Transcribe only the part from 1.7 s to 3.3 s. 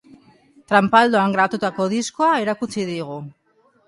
diskoa erakutsi digu.